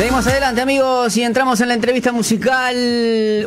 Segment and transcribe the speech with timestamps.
[0.00, 2.74] Seguimos adelante amigos y entramos en la entrevista musical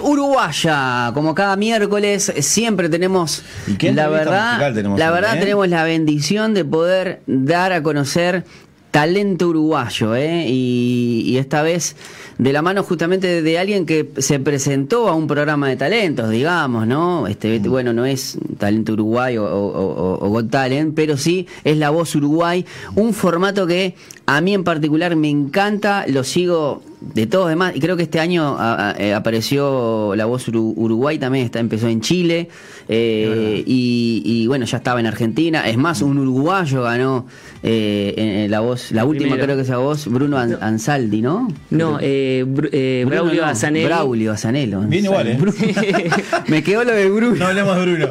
[0.03, 1.09] uruguaya.
[1.15, 5.39] Como cada miércoles siempre tenemos ¿Y qué la verdad, tenemos la verdad eh?
[5.39, 8.45] tenemos la bendición de poder dar a conocer
[8.91, 10.45] talento uruguayo, ¿eh?
[10.47, 11.95] y, y esta vez
[12.37, 16.85] de la mano justamente de alguien que se presentó a un programa de talentos, digamos,
[16.85, 17.25] ¿no?
[17.25, 21.77] Este, bueno, no es talento uruguayo o, o- o- o Got Talent, pero sí es
[21.77, 22.63] la voz Uruguay,
[22.93, 23.95] un formato que
[24.25, 28.21] a mí en particular me encanta, lo sigo de todos demás, y creo que este
[28.21, 32.47] año a- a- eh, apareció la voz Uru- Uruguay, también está, empezó en Chile,
[32.87, 37.25] eh, y, y bueno, ya estaba en Argentina, es más, un uruguayo ganó
[37.61, 39.43] eh, en- en la voz, la última Primero.
[39.45, 41.49] creo que esa voz, Bruno An- Ansaldi, ¿no?
[41.69, 43.85] No, eh, Bru- eh, Braulio no, Azanelli.
[43.85, 44.79] Braulio Azanello.
[44.81, 45.37] Bien igual, ¿eh?
[46.47, 47.35] Me quedó lo de Bruno.
[47.35, 48.07] No hablemos de Bruno.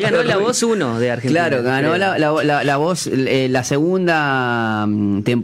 [0.00, 1.48] Ganó la voz 1 de Argentina.
[1.48, 4.86] Claro, ganó la, la- la- la voz, eh, la segunda,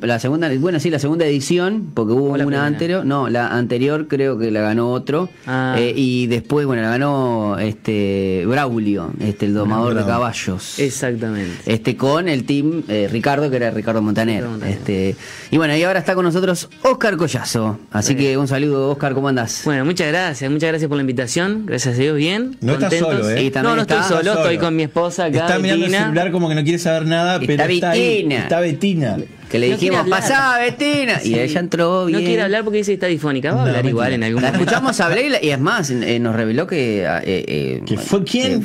[0.03, 2.67] la segunda, bueno, sí, la segunda edición, porque hubo ¿O la una primera?
[2.67, 5.75] anterior, no, la anterior creo que la ganó otro, Ah.
[5.79, 10.79] eh, y después, bueno, la ganó este Braulio, este el domador de caballos.
[10.79, 11.53] Exactamente.
[11.67, 14.37] Este con el team eh, Ricardo, que era Ricardo Montaner.
[14.37, 14.75] Ricardo Montaner.
[14.77, 15.17] Este,
[15.51, 17.79] y bueno, y ahora está con nosotros Oscar Collazo.
[17.91, 19.63] Así que un saludo, Oscar, ¿cómo andás?
[19.65, 21.67] Bueno, muchas gracias, muchas gracias por la invitación.
[21.67, 22.57] Gracias a Dios, bien.
[22.61, 23.45] No estás solo, ¿eh?
[23.45, 24.61] Y también no, no estoy está- solo, estoy solo.
[24.67, 25.41] con mi esposa acá.
[25.47, 26.05] Está mirando el Betina.
[26.07, 28.01] celular como que no quiere saber nada, Está pero está ahí.
[28.17, 28.37] Betina.
[28.39, 29.17] Está Betina.
[29.53, 31.21] Que le No dijimos, pasá, Betina.
[31.23, 32.21] Y ella entró bien.
[32.21, 33.51] No quiere hablar porque dice que está difónica.
[33.51, 33.91] Va a No, hablar mentira.
[33.91, 34.65] igual en algún La momento.
[34.71, 37.03] escuchamos hablar y, la- y es más, eh, nos reveló que.
[37.05, 38.63] eh, eh, ¿Que fue quién?
[38.63, 38.65] eh,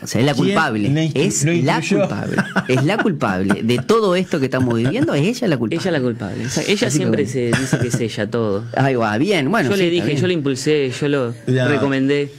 [0.00, 0.88] o sea, es la ¿Quién culpable.
[0.90, 2.36] la es la culpable.
[2.68, 3.62] Es la culpable.
[3.64, 5.80] De todo esto que estamos viviendo, es ella la culpable.
[5.82, 6.46] Ella es la culpable.
[6.46, 8.64] O sea, ella Así siempre se dice que es ella todo.
[8.76, 9.50] Ahí va, bien.
[9.50, 11.66] Bueno, yo sí, le dije, yo lo impulsé, yo lo Ya.
[11.66, 12.30] recomendé.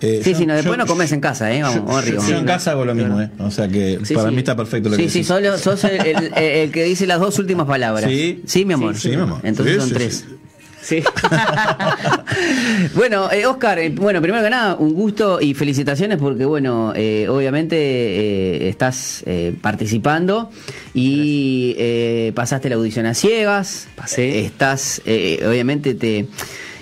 [0.00, 1.62] Eh, Sí, yo- sí, no, después yo- no comes en casa, ¿eh?
[1.62, 2.22] Vamos, yo- arriba.
[2.28, 3.30] Yo, en Sí, casa hago lo mismo, ¿eh?
[3.38, 4.34] O sea que Sí, para sí.
[4.34, 5.26] mí está perfecto lo Sí, que sí, decís.
[5.28, 8.10] solo, sos el, el- el que dice las dos últimas palabras.
[8.10, 8.42] Sí.
[8.46, 8.96] Sí, mi amor.
[8.96, 9.40] Sí, mi amor.
[9.42, 10.24] Entonces Sí, son sí, tres.
[10.28, 10.36] sí.
[10.82, 11.02] Sí.
[12.94, 17.26] bueno, eh, Oscar, eh, bueno, primero que nada, un gusto y felicitaciones porque, bueno, eh,
[17.28, 20.50] obviamente eh, estás eh, participando
[20.94, 23.88] y eh, pasaste la audición a ciegas.
[23.96, 24.44] Pasé.
[24.44, 26.26] Estás, eh, obviamente te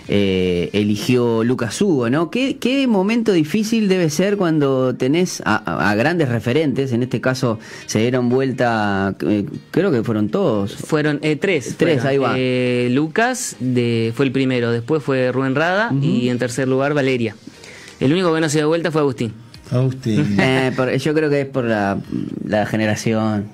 [0.08, 2.30] eh, eligió Lucas Hugo, ¿no?
[2.30, 6.92] ¿Qué, ¿Qué momento difícil debe ser cuando tenés a, grandes referentes?
[6.92, 10.74] En este caso se dieron vuelta, eh, creo que fueron todos.
[10.74, 11.74] Fueron eh, tres.
[11.78, 12.06] Tres, fueron.
[12.06, 12.34] ahí va.
[12.36, 17.34] Eh, Lucas de, fue el primero, después fue Rubén Rada y en tercer lugar Valeria.
[18.00, 19.32] El único que no se dio vuelta fue Agustín.
[19.70, 20.36] Agustín.
[20.38, 21.98] Eh, por- yo creo que es por la,
[22.46, 23.46] la generación,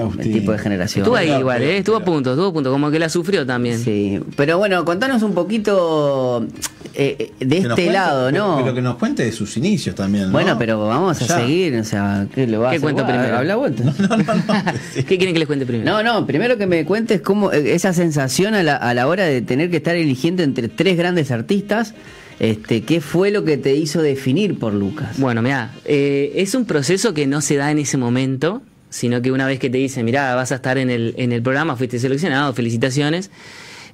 [0.00, 0.26] Agustín.
[0.26, 1.02] el tipo de generación.
[1.02, 1.78] Estuvo ahí igual, ¿eh?
[1.78, 3.78] estuvo a punto, estuvo a punto, como que la sufrió también.
[3.78, 6.46] Sí, pero bueno, contanos un poquito
[6.94, 8.56] eh, eh, de este cuente- lado, ¿no?
[8.62, 10.26] Pero que nos cuente de sus inicios también.
[10.26, 10.32] ¿no?
[10.32, 11.38] Bueno, pero vamos a Ya.
[11.40, 13.36] seguir, o sea, ¿qué le va a ¿Qué cuento primero?
[13.36, 13.84] Habla vuelta.
[13.84, 14.34] No, no, no.
[14.94, 15.02] Sí.
[15.04, 15.90] ¿Qué quieren que les cuente primero?
[15.90, 19.42] No, no, primero que me cuentes cómo esa sensación a la, a la hora de
[19.42, 21.94] tener que estar eligiendo entre tres grandes artistas,
[22.38, 25.18] este, ¿qué fue lo que te hizo definir por Lucas?
[25.18, 29.46] Bueno, mira, es un proceso que no se da en ese momento, sino que una
[29.46, 32.54] vez que te dicen, mirá, vas a estar en el, en el programa, fuiste seleccionado,
[32.54, 33.30] felicitaciones,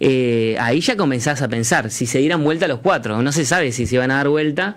[0.01, 3.23] eh, ahí ya comenzás a pensar si se dieran vuelta los cuatro.
[3.23, 4.77] No se sabe si se van a dar vuelta,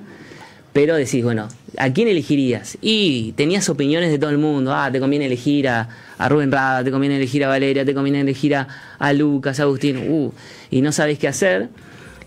[0.74, 2.78] pero decís, bueno, ¿a quién elegirías?
[2.82, 4.74] Y tenías opiniones de todo el mundo.
[4.74, 8.22] Ah, te conviene elegir a, a Rubén Rada, te conviene elegir a Valeria, te conviene
[8.22, 8.68] elegir a,
[9.00, 9.98] a Lucas, a Agustín.
[10.10, 10.32] Uh,
[10.70, 11.70] y no sabes qué hacer.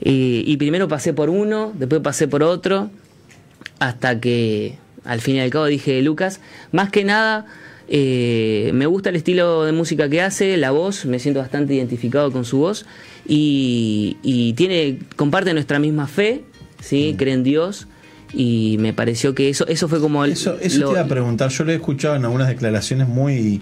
[0.00, 2.90] Y, y primero pasé por uno, después pasé por otro,
[3.78, 6.40] hasta que al fin y al cabo dije, Lucas,
[6.72, 7.46] más que nada...
[7.88, 12.30] eh, me gusta el estilo de música que hace, la voz, me siento bastante identificado
[12.30, 12.84] con su voz
[13.26, 16.42] y, y tiene comparte nuestra misma fe,
[16.80, 17.86] sí, cree en Dios
[18.34, 21.06] y me pareció que eso eso fue como el- Eso, eso lo- te iba a
[21.08, 21.50] preguntar.
[21.50, 23.60] Yo lo he escuchado en algunas declaraciones muy,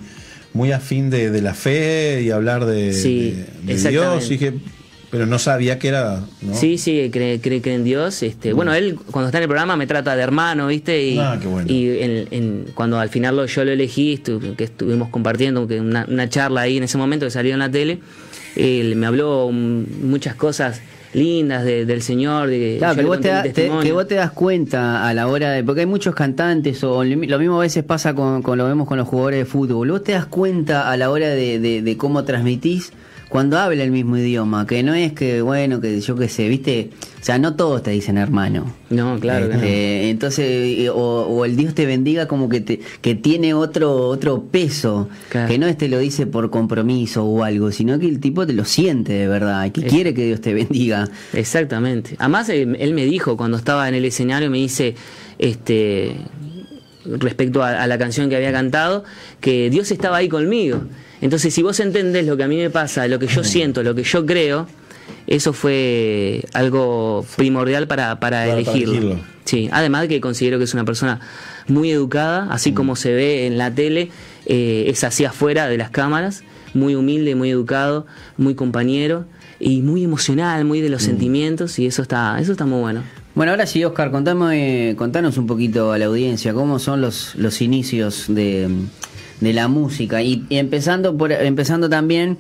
[0.53, 3.91] muy afín de, de la fe y hablar de, Sí, de- de exactamente.
[3.91, 4.27] Dios.
[4.27, 4.53] y dije,
[5.11, 6.21] pero no sabía que era.
[6.43, 6.55] ¿no?
[6.55, 8.23] Sí, sí, cree, cree, cree en Dios.
[8.23, 11.03] Este, bueno, él cuando está en el programa me trata de hermano, ¿viste?
[11.11, 11.71] Y, Ah, qué bueno.
[11.71, 15.81] y en- en- cuando al final lo, yo lo elegí, estu- que estuvimos compartiendo que
[15.81, 18.01] una, una charla ahí en ese momento que salió en la tele,
[18.57, 20.81] él me habló mm, muchas cosas
[21.15, 22.49] lindas de- del Señor.
[22.49, 25.51] De, Claro, que vos, te, da- te- que vos te das cuenta a la hora
[25.53, 25.63] de.
[25.65, 28.67] Porque hay muchos cantantes, o lo mi- lo mismo a veces pasa con, con lo
[28.67, 29.91] vemos con los jugadores de fútbol.
[29.93, 32.93] Vos te das cuenta a la hora de, de- de cómo transmitís
[33.29, 34.67] cuando habla el mismo idioma.
[34.67, 36.91] Que no es que, bueno, que yo qué sé, viste.
[37.21, 38.73] O sea, no todos te dicen hermano.
[38.89, 39.63] No, claro que no.
[39.63, 44.45] Este, Entonces, o, o el Dios te bendiga como que te, que tiene otro otro
[44.45, 45.49] peso, Claro.
[45.49, 48.53] que no es te lo dice por compromiso o algo, sino que el tipo te
[48.53, 51.09] lo siente de verdad, y que Es- quiere que Dios te bendiga.
[51.33, 52.15] Exactamente.
[52.19, 54.95] Además, él me dijo cuando estaba en el escenario, me dice,
[55.39, 56.17] este,
[57.19, 59.05] respecto a, a la canción que había cantado,
[59.41, 60.83] que Dios estaba ahí conmigo.
[61.21, 63.95] Entonces, si vos entendés lo que a mí me pasa, lo que yo siento, lo
[63.95, 64.67] que yo creo,
[65.27, 68.93] eso fue algo primordial para, para, Para- para elegirlo.
[68.95, 69.21] elegirlo.
[69.45, 71.21] Sí, además de que considero que es una persona
[71.69, 74.11] muy educada, así como se ve en la tele,
[74.47, 76.43] eh, es así afuera de las cámaras,
[76.75, 78.07] muy humilde, muy educado,
[78.37, 79.25] muy compañero
[79.61, 83.03] y muy emocional, muy de los sentimientos y eso está, eso está muy bueno.
[83.37, 87.61] Bueno, ahora sí, Oscar, contame, contanos un poquito a la audiencia cómo son los, los
[87.61, 88.67] inicios de,
[89.43, 92.39] de la música y, y empezando por empezando también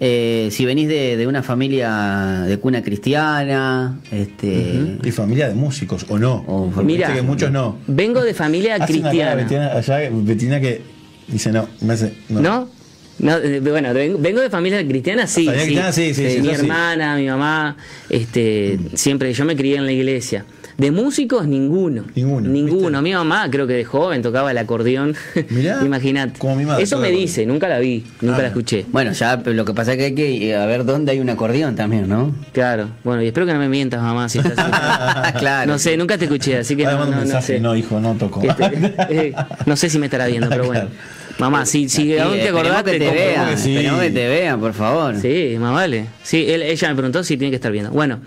[0.00, 6.06] eh, si venís de, de una familia de cuna cristiana, este, Y familia de músicos,
[6.08, 6.36] ¿o no?
[6.46, 7.76] O Mira, que muchos no.
[7.86, 9.34] Vengo de familia cristiana.
[9.34, 10.80] Betina, allá, Betina que
[11.26, 12.40] dice no, me hace, no.
[12.40, 12.77] ¿No?
[13.20, 15.44] No, eh, bueno, vengo vengo de familia cristiana, sí.
[15.46, 17.76] Familia cristiana, sí, sí, sí, Mi hermana, mi mamá,
[18.08, 20.44] este, siempre, yo me crié en la iglesia.
[20.76, 22.04] De músicos, ninguno.
[22.14, 22.82] Ninguno, Ninguno.
[22.86, 23.02] ¿viste?
[23.02, 25.16] Mi mamá, creo que de joven, tocaba el acordeón.
[25.50, 26.38] Mirá, Imagínate.
[26.38, 28.42] como mi madre, Eso me dice, nunca la vi, nunca Ah.
[28.42, 28.86] la escuché.
[28.92, 31.18] bueno, ya pero lo que pasa es que hay que eh, a ver dónde hay
[31.18, 32.32] un acordeón también, ¿no?
[32.52, 32.90] Claro.
[33.02, 35.72] Bueno, y espero que no me mientas, mamá, si estás Claro.
[35.72, 37.58] No sé, nunca te escuché, así que no, no, un no sé.
[37.58, 38.40] no, hijo, no toco.
[38.40, 38.70] Este,
[39.10, 39.34] eh,
[39.66, 40.82] no sé si me estará viendo, pero bueno.
[40.82, 41.17] Claro.
[41.38, 43.70] Mamá, si, si Sí, aún te acordaste, que te ¿cómo- vean, que sí.
[43.70, 45.16] esperemos que te vean, por favor.
[45.20, 46.06] Sí, más vale.
[46.22, 47.90] Sí, él- ella me preguntó si tiene que estar viendo.
[47.92, 48.20] Bueno,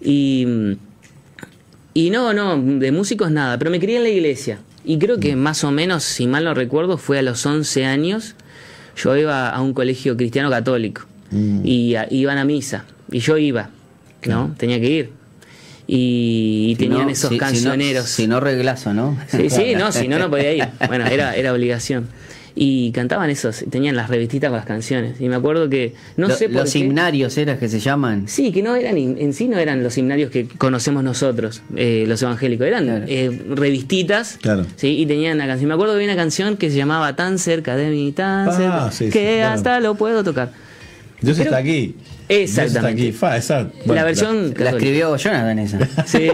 [0.00, 0.46] y,
[1.94, 4.58] y no, no, de músicos nada, pero me crié en la iglesia.
[4.84, 8.34] Y creo que más o menos, si mal no recuerdo, fue a los 11 años.
[8.96, 11.60] Yo iba a un colegio cristiano católico Mm.
[11.64, 12.84] y a- iban a misa.
[13.10, 13.70] Y yo iba,
[14.26, 14.54] ¿no?
[14.58, 15.10] Tenía que ir.
[15.86, 18.04] Y, y Si tenían no, esos si- si no- cancioneros.
[18.08, 19.18] Si no, reglazo, ¿no?
[19.28, 20.68] Sí, sí, no, si no, no podía ir.
[20.88, 22.08] Bueno, era, era obligación.
[22.54, 25.20] Y cantaban esos, tenían las revistitas con las canciones.
[25.20, 26.80] Y me acuerdo que, no Lo- sé por los qué.
[26.80, 28.28] himnarios eras que se llaman.
[28.28, 32.20] Sí, que no eran, en sí no eran los himnarios que conocemos nosotros, eh, los
[32.22, 33.04] evangélicos, eran Claro.
[33.08, 34.66] eh, revistitas, Claro.
[34.76, 35.68] sí, y tenían una canción.
[35.68, 38.90] Me acuerdo de una canción que se llamaba Tan cerca de mí, tan Ah, cerca,
[38.92, 39.54] sí, sí, que claro.
[39.54, 40.52] hasta lo puedo tocar.
[41.22, 41.94] Dios Creo- está aquí.
[42.28, 42.72] Exactamente.
[42.72, 43.12] Dios está aquí.
[43.12, 44.70] Fa, esa- bueno, la versión La católica.
[44.76, 45.78] escribió Jonathan esa.
[46.06, 46.28] Sí.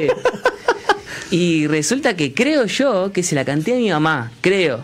[1.30, 4.82] Y resulta que creo yo que se la canté a mi mamá, creo.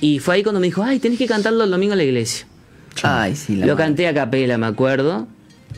[0.00, 2.46] Y fue ahí cuando me dijo, ay, tenés que cantarlo el domingo en la iglesia.
[3.02, 3.84] Ay, sí, la Lo madre.
[3.86, 5.26] canté a capela, me acuerdo.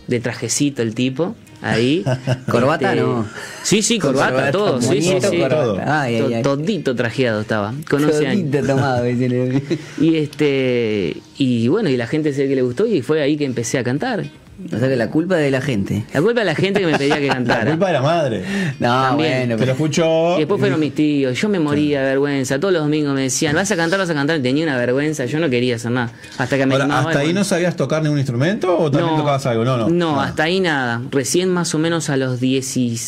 [0.07, 2.05] De trajecito el tipo, ahí.
[2.51, 3.27] ¿Corbata Este, no?
[3.63, 4.81] Sí, sí, corbata, corbata, todo.
[4.83, 5.39] Sí, sí, sí.
[5.39, 6.03] corbata.
[6.03, 6.43] Ay, ay, ay.
[6.43, 8.67] To- Todito trajeado estaba, con 11 años.
[8.67, 9.05] Tomado.
[10.01, 13.37] Y este y bueno, y la gente se ve que le gustó y fue ahí
[13.37, 14.25] que empecé a cantar.
[14.75, 16.05] O sea que la culpa es de la gente.
[16.13, 17.71] La culpa de la gente que me pedía que La cantara.
[17.71, 18.45] culpa de la madre.
[18.81, 19.31] No, También.
[19.39, 20.35] bueno, lo pero escuchó.
[20.37, 22.59] Y después fueron mis tíos, yo me moría de vergüenza.
[22.59, 24.39] Todos los domingos me decían, vas a cantar, vas a cantar.
[24.39, 26.11] Y tenía una vergüenza, yo no quería hacer nada.
[26.39, 27.41] Hasta que me Ahora, animaba, ¿Hasta ahí bueno.
[27.41, 29.65] no sabías tocar ningún instrumento o también tocabas algo?
[29.65, 29.89] No, no.
[29.89, 31.03] No, hasta ahí nada.
[31.11, 32.99] Recién más o menos a los 10 y-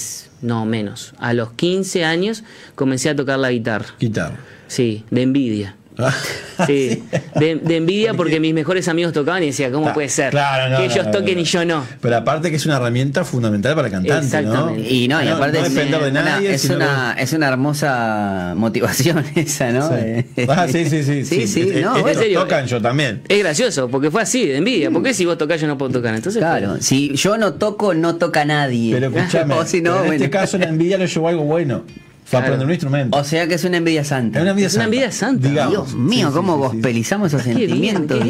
[0.43, 1.15] No, menos.
[1.19, 2.45] A los 15 años
[2.77, 3.87] comencé a tocar la guitarra.
[3.99, 4.37] Guitarra.
[4.69, 5.75] Sí, de envidia.
[6.67, 7.03] Sí,
[7.37, 10.31] de, de envidia porque mis mejores amigos tocaban y decía, ¿cómo puede ser?
[10.31, 11.41] claro, no, que no, ellos no, toquen no.
[11.41, 11.87] y yo no.
[12.03, 14.83] Pero aparte que es una herramienta fundamental para el cantante, Exactamente.
[14.83, 14.89] ¿no?
[14.89, 16.55] Y no, y aparte no es, depender de una, nadie.
[16.55, 19.89] es, sino una, es una hermosa motivación esa, ¿no?
[19.89, 19.95] Sí.
[19.97, 21.25] Eh, Ah, sí, sí, sí.
[21.25, 22.09] Sí, sí, no, bueno.
[22.09, 23.23] En serio, tocan yo también.
[23.27, 24.91] Es gracioso, porque fue así, de envidia.
[24.91, 26.15] ¿Por qué si vos tocás yo no puedo tocar?
[26.15, 28.93] Entonces, Claro, si yo no toco, no toca nadie.
[28.93, 30.25] Pero escúchame, o si no, pero en bueno.
[30.25, 31.85] este caso la envidia lo llevó a algo bueno.
[32.31, 33.19] Fue a aprender un instrumento.
[33.19, 34.39] O sea que es una envidia santa.
[34.39, 34.97] es una envidia es una santa.
[34.97, 35.49] envidia santa.
[35.49, 35.71] digamos.
[35.73, 36.77] Dios mío, Sí, sí, cómo sí, sí.
[36.77, 38.21] gospelizamos esos sentimientos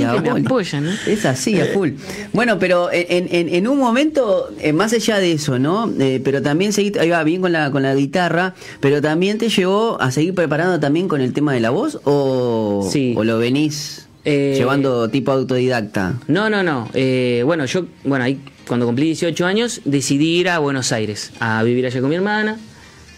[0.46, 0.90] apoyan, ¿no?
[1.06, 1.90] Es así, a full.
[2.32, 5.90] Bueno, pero en, en- en un momento, eh, más allá de eso, ¿no?
[5.98, 9.48] Eh, pero también seguí, ahí va bien con la, con la guitarra, pero también te
[9.48, 13.14] llevó a seguir preparando también con el tema de la voz o, Sí.
[13.16, 16.14] o lo venís Eh, llevando tipo autodidacta.
[16.28, 16.88] No, no, no.
[16.94, 21.62] Eh, bueno, yo, bueno, ahí cuando cumplí 18 años decidí ir a Buenos Aires a
[21.62, 22.58] vivir allá con mi hermana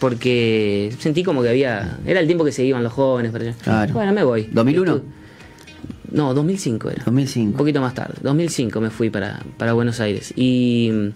[0.03, 3.55] porque sentí como que había, era el tiempo que se iban los jóvenes para allá.
[3.63, 3.95] Claro.
[3.95, 4.49] Bueno, me voy.
[4.53, 4.85] ¿2001?
[4.85, 5.03] Estu-
[6.11, 7.05] No, 2005 era.
[7.05, 7.51] 2005.
[7.53, 10.35] Un poquito más tarde, 2005 me fui para, para Buenos Aires.
[10.37, 11.09] Y mm,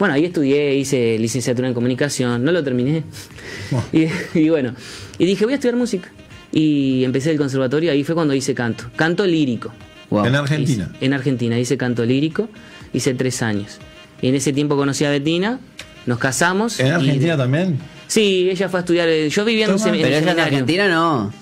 [0.00, 3.04] bueno, ahí estudié, hice licenciatura en comunicación, no lo terminé.
[3.92, 4.06] y,
[4.36, 4.74] y bueno,
[5.18, 6.10] y dije, voy a estudiar música.
[6.50, 9.72] Y empecé el conservatorio, ahí fue cuando hice canto, canto lírico.
[10.10, 10.26] Wow.
[10.26, 10.90] En Argentina.
[10.92, 12.48] Hice- en Argentina, hice canto lírico,
[12.92, 13.78] hice tres años.
[14.20, 15.60] Y en ese tiempo conocí a Betina,
[16.06, 16.80] nos casamos.
[16.80, 17.78] ¿En y- Argentina también?
[18.12, 19.92] Sí, ella fue a estudiar, eh, yo vivía en un, Toma.
[19.92, 20.38] Pero ella es.
[20.38, 21.32] Argentina, no.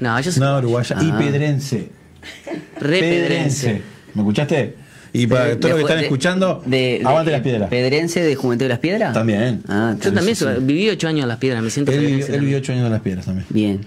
[0.00, 0.96] No, ella es No, uruguaya.
[1.00, 1.18] Y Ah.
[1.18, 1.88] pedrense.
[2.80, 3.82] re pedrense.
[4.14, 4.76] ¿Me escuchaste?
[5.12, 7.68] Y para todos los que están de- escuchando, de- aguante de- las piedras.
[7.70, 9.12] ¿Pedrense de Juventud de las Piedras?
[9.12, 9.62] También.
[9.68, 12.40] Ah, Yo también viví ocho años en las piedras, me siento Él, vivió- pedrense él
[12.40, 13.46] vivió ocho años en las piedras también.
[13.50, 13.80] Bien.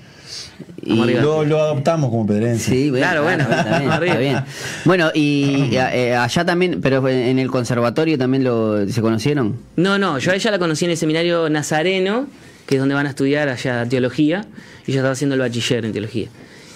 [1.01, 1.22] Arriba.
[1.22, 2.72] Lo, lo adoptamos como pedrense.
[2.72, 3.43] Sí, bueno, Claro, bueno.
[3.50, 4.13] está bien, Arriba.
[4.13, 4.38] está bien.
[4.86, 9.57] Bueno, y eh, allá también, pero en el conservatorio también lo se conocieron.
[9.75, 12.27] No, no, yo a ella la conocí en el seminario nazareno
[12.65, 14.43] que es donde van a estudiar allá teología,
[14.86, 16.27] y yo estaba haciendo el bachiller en teología.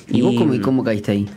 [0.10, 1.29] ¿Y, vos cómo, cómo caíste ahí?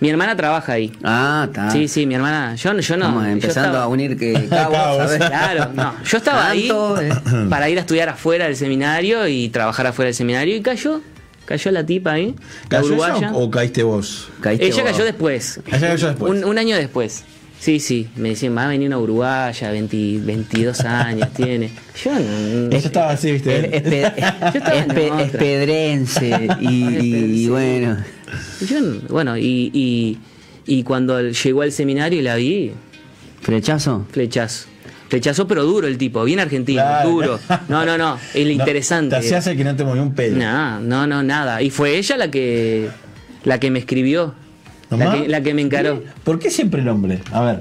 [0.00, 0.90] Mi hermana trabaja ahí.
[1.04, 1.70] Ah, está.
[1.70, 2.54] Sí, sí, mi hermana.
[2.54, 3.22] Yo, yo no.
[3.22, 5.18] Yo empezando estaba- a unir que cabos, ¿sabes?
[5.18, 5.94] Claro, no.
[6.02, 7.10] Yo estaba ahí Tanto, eh.
[7.50, 11.02] para ir a estudiar afuera del seminario y trabajar afuera del seminario y cayó.
[11.50, 13.16] Cayó la tipa ahí, la ¿Cayó uruguaya.
[13.16, 14.28] ella o, o caíste vos?
[14.40, 14.92] Caíste Ella vos.
[14.92, 15.60] cayó después.
[15.66, 16.32] Ella cayó después.
[16.32, 17.24] Un, un año después.
[17.58, 18.08] Sí, sí.
[18.14, 21.72] Me decían, va a venir una uruguaya, 20 22 años tiene.
[22.04, 22.66] Yo no.
[22.68, 23.76] Ella estaba así, viste.
[23.76, 25.22] Es, es pe- Yo estaba es en pe- otra.
[25.24, 27.96] es pedrense y, y- y bueno.
[28.66, 30.18] Yo no- bueno, y, y,
[30.66, 32.70] y cuando llegó al seminario y la vi,
[33.42, 34.06] ¿Flechazo?
[34.12, 34.68] flechazo.
[35.10, 37.10] Flechazo, pero duro el tipo, bien argentino, Claro.
[37.10, 37.40] duro.
[37.68, 39.16] No, no, no, el No, interesante.
[39.16, 40.36] Te hacías el que no te movió un pelo.
[40.38, 41.60] No, no, no, nada.
[41.62, 42.88] Y fue ella la que
[43.44, 44.34] la que me escribió,
[44.90, 46.02] la que, la que me encaró.
[46.24, 47.18] ¿Por qué siempre el hombre?
[47.32, 47.58] A ver.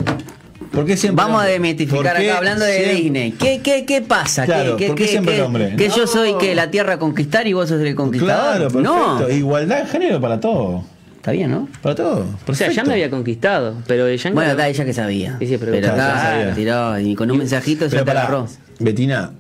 [0.72, 1.70] ¿Por qué siempre Vamos a el hombre?
[1.70, 3.32] demitificar ¿Por qué acá hablando de siempre- Disney.
[3.32, 4.46] ¿Qué, qué, qué pasa?
[4.46, 5.75] Claro, ¿Qué, ¿por qué qué, siempre qué- el hombre?
[5.75, 8.58] ¿Que yo soy que la tierra a conquistar y vos sos el conquistador?
[8.58, 9.20] Claro, perfecto.
[9.22, 9.29] no.
[9.29, 10.84] Igualdad de género para todo.
[11.29, 11.69] Está bien, ¿no?
[11.83, 12.21] Para todo.
[12.21, 12.74] O sea, Perfecto.
[12.74, 15.36] ya me había conquistado, pero ella Bueno, está ella que sabía.
[15.39, 16.53] Sí, sí, pero- pero acá sabía.
[16.55, 18.48] tiró y con un mensajito Pero ya te agarró.
[18.79, 19.31] Betina,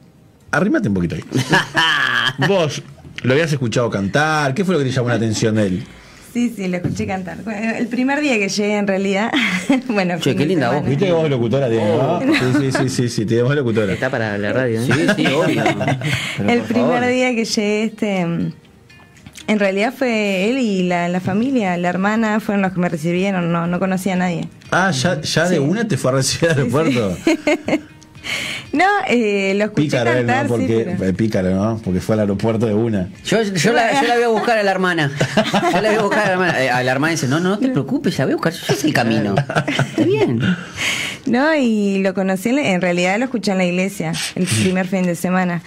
[0.51, 1.23] arrímate un poquito ahí.
[2.47, 2.81] Vos
[3.23, 4.53] lo habías escuchado cantar.
[4.53, 5.83] ¿Qué fue lo que te llamó la atención de él?
[6.31, 7.37] Sí, sí, lo escuché cantar.
[7.43, 9.31] Bueno, El primer día que llegué, en realidad.
[9.87, 10.81] bueno, Che, qué linda semana.
[10.81, 10.89] voz.
[10.89, 12.19] Viste que vos locutora tienes, ¿no?
[12.21, 13.91] Sí, sí, sí, sí, sí, tienes voz locutora.
[13.91, 14.79] está para la radio.
[14.79, 14.85] ¿eh?
[14.85, 15.63] Sí, sí, obvio.
[16.47, 17.07] El primer favor.
[17.07, 18.27] día que llegué, este.
[19.49, 23.51] En realidad fue él y la, la familia, la hermana, fueron los que me recibieron.
[23.51, 24.47] No, no conocía a nadie.
[24.71, 27.17] Ah, ya, ya de una te fue a recibir al aeropuerto.
[28.71, 31.81] No, eh, lo escuché Pícaro él, cantar, pero- eh, pícaro, ¿no?
[31.83, 33.09] Porque fue al aeropuerto de una.
[33.25, 35.11] Yo, yo, la, yo la voy a buscar a la hermana.
[35.73, 36.63] Yo la voy a buscar a la hermana.
[36.63, 38.53] Eh, A la hermana dice, no, no, no te preocupes, la voy a buscar.
[38.53, 39.33] Yo sé el camino.
[39.35, 40.39] Está bien.
[41.25, 45.15] No, y lo conocí, en realidad lo escuché en la iglesia el primer fin de
[45.15, 45.61] semana.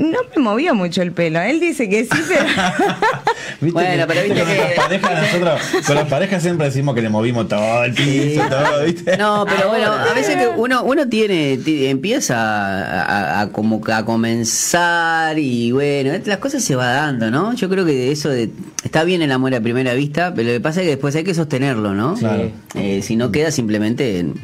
[0.00, 1.40] No me movió mucho el pelo.
[1.40, 2.44] Él dice que sí, pero.
[3.60, 7.02] ¿Viste Bueno, pero viste con que- las parejas nosotros, con las parejas siempre decimos que
[7.02, 9.16] le movimos todo el piso, todo, ¿viste?
[9.18, 13.82] No, pero bueno, a veces que uno, uno tiene, ti- empieza a, a- a como
[13.82, 17.52] que a comenzar y bueno, las cosas se va dando, ¿no?
[17.54, 18.50] Yo creo que eso de,
[18.84, 21.24] está bien el amor a primera vista, pero lo que pasa es que después hay
[21.24, 22.14] que sostenerlo, ¿no?
[22.14, 22.50] Claro.
[22.74, 24.34] Eh, si no queda simplemente en,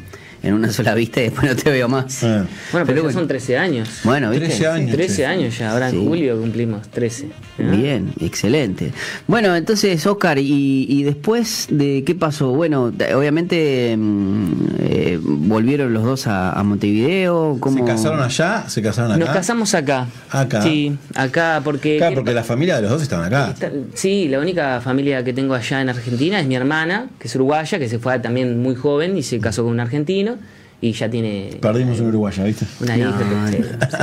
[0.47, 2.23] en una sola vista y después no te veo más.
[2.23, 2.27] Eh.
[2.27, 3.19] Bueno, pero, Pero ya bueno.
[3.19, 3.89] son 13 años.
[4.03, 4.47] Bueno, ¿viste?
[4.47, 4.91] 13 años.
[4.91, 5.25] 13 che.
[5.25, 7.29] años ya, ahora en julio cumplimos 13.
[7.59, 7.71] ¿no?
[7.71, 8.91] Bien, excelente.
[9.27, 12.51] Bueno, entonces, Oscar, ¿y, y después de qué pasó?
[12.51, 17.57] Bueno, obviamente mm, eh, volvieron los dos a, a Montevideo.
[17.59, 17.77] ¿cómo?
[17.77, 18.63] ¿Se casaron allá?
[18.67, 19.19] ¿Se casaron acá?
[19.19, 20.07] Nos casamos acá.
[20.29, 20.61] Acá.
[20.61, 21.97] Sí, acá porque...
[21.97, 23.53] Claro, porque la familia de los dos estaban acá.
[23.93, 27.79] Sí, la única familia que tengo allá en Argentina es mi hermana, que es uruguaya,
[27.79, 30.36] que se fue también muy joven y se casó con un argentino
[30.79, 32.65] y ya tiene Perdimos un uruguaya, ¿viste?
[32.81, 33.17] una No, hija
[33.49, 33.97] que- sí,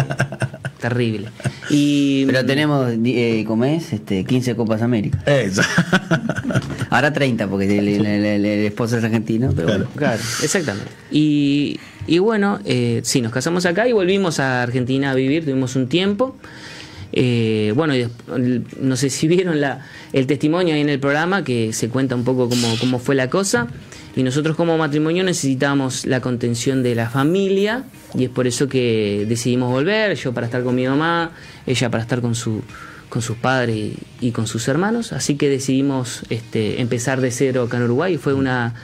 [0.80, 1.28] terrible.
[1.70, 3.92] Y Pero tenemos, eh, ¿cómo es?
[3.92, 5.18] Este, 15 Copas América.
[5.26, 5.62] Eso.
[6.90, 9.84] Ahora 30, porque el, el- el- el esposo es argentino, pero Claro.
[9.84, 9.96] bueno.
[9.96, 10.90] Claro, exactamente.
[11.10, 15.76] Y, y bueno, eh, sí, nos casamos acá y volvimos a Argentina a vivir, tuvimos
[15.76, 16.36] un tiempo.
[17.16, 17.94] Eh, bueno,
[18.80, 22.24] no sé si vieron la, el testimonio ahí en el programa que se cuenta un
[22.24, 23.68] poco cómo, cómo fue la cosa.
[24.16, 29.26] Y nosotros como matrimonio necesitamos la contención de la familia y es por eso que
[29.28, 31.32] decidimos volver, yo para estar con mi mamá,
[31.66, 32.62] ella para estar con su
[33.08, 37.62] con sus padres y, y con sus hermanos, así que decidimos este, empezar de cero
[37.62, 38.74] acá en Uruguay y fue una,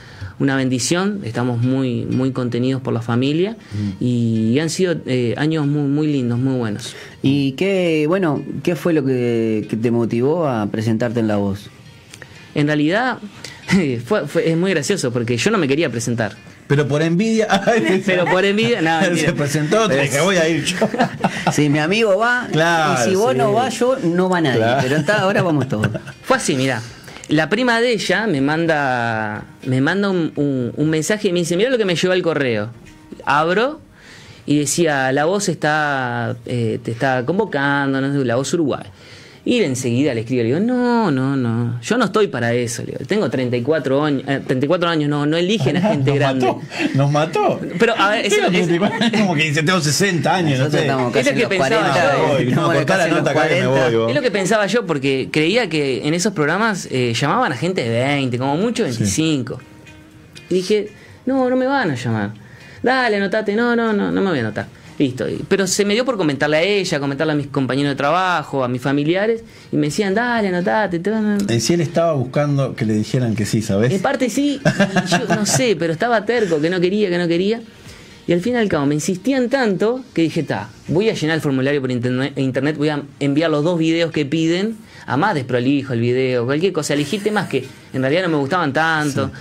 [0.41, 3.55] una bendición, estamos muy, muy contenidos por la familia
[3.99, 6.95] y han sido eh, años muy, muy lindos, muy buenos.
[7.21, 11.69] ¿Y qué, bueno, qué fue lo que, que te motivó a presentarte en La Voz?
[12.55, 13.19] En realidad
[14.05, 16.35] fue, fue- es muy gracioso porque yo no me quería presentar,
[16.67, 17.47] Pero por envidia.
[18.05, 20.77] Pero por envidia, no, se presentó, te dije, voy a ir yo.
[21.51, 23.37] Si mi amigo va, Claro, y si vos sí.
[23.37, 24.57] no vas, yo no va nadie.
[24.57, 24.79] Claro.
[24.81, 25.87] Pero está, ahora vamos todos.
[26.23, 26.81] Fue así, mira.
[27.31, 31.77] La prima de ella me manda, me manda un, mensaje y me dice, mira lo
[31.77, 32.71] que me lleva el correo.
[33.23, 33.79] Abro
[34.45, 38.83] y decía, la voz está, eh, te está convocando, no sé, la voz Uruguay.
[39.43, 42.83] Y enseguida le escribo, le digo, no, no, no, yo no estoy para eso.
[42.83, 46.45] Le digo, tengo 34 años, eh, 34 años, no, no eligen a gente Nos grande.
[46.45, 46.61] mató.
[46.93, 47.59] Nos mató.
[47.79, 50.81] Pero, a ver, Tiene 34 años, como que dice, tengo 60 años, no sé.
[50.85, 52.17] Es lo que pensaba 40.
[52.17, 52.27] yo.
[52.27, 53.85] Voy, no, estamos cortá la casi en los nota acá que me 40.
[53.87, 54.09] voy, vos.
[54.09, 57.83] Es lo que pensaba yo, porque creía que en esos programas eh, llamaban a gente
[57.83, 59.59] de 20, como mucho 25.
[60.51, 60.89] Y dije,
[61.25, 62.31] no, no me van a llamar.
[62.83, 63.55] Dale, anotate.
[63.55, 64.67] No, no, no, no me voy a anotar.
[65.01, 65.25] Listo.
[65.47, 68.67] Pero se me dio por comentarle a ella, comentarle a mis compañeros de trabajo, a
[68.67, 70.99] mis familiares, y me decían, dale, anotate.
[70.99, 71.37] te van a-".
[71.51, 73.91] En sí él estaba buscando que le dijeran que sí, ¿sabes?
[73.91, 77.27] En parte sí, y yo no sé, pero estaba terco, que no quería, que no
[77.27, 77.61] quería.
[78.27, 81.35] Y al fin y al cabo me insistían tanto que dije, ta, voy a llenar
[81.35, 84.77] el formulario por internet, internet, voy a enviar los dos videos que piden,
[85.07, 86.93] a más desprolijo el video, cualquier cosa.
[86.93, 89.31] Elegí temas que en realidad no me gustaban tanto.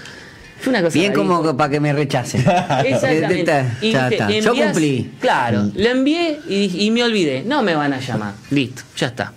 [0.69, 2.41] Una cosa Bien como para que me rechacen.
[2.85, 3.65] Exactamente.
[3.83, 4.29] Ya te- está.
[4.29, 5.11] le Yo cumplí.
[5.21, 7.43] Claro, le envié y, me olvidé.
[7.47, 8.35] No me van a llamar.
[8.51, 9.33] Listo, ya está.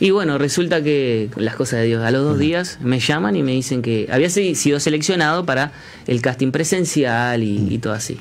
[0.00, 3.42] Y bueno, resulta que las cosas de Dios, a los dos días me llaman y
[3.42, 5.72] me dicen que había si- sido seleccionado para
[6.06, 8.18] el casting presencial y, y todo así.